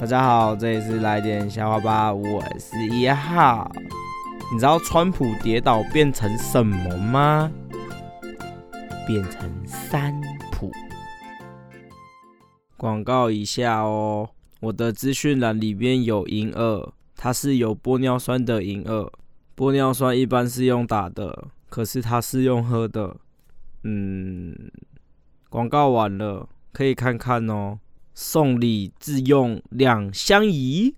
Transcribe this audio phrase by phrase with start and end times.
[0.00, 3.70] 大家好，这里是来点笑话吧，我是一号。
[4.52, 7.50] 你知道川普跌倒变成什么吗？
[9.06, 10.20] 变成三
[10.50, 10.70] 普。
[12.76, 14.28] 广告一下哦，
[14.60, 19.10] 我的资讯栏里边有银耳，它是有玻尿酸的银耳。
[19.56, 23.16] 玻尿酸一般是用打的，可是它是用喝的。
[23.84, 24.54] 嗯，
[25.48, 27.78] 广告完了，可以看看哦。
[28.14, 30.94] 送礼自用两相宜。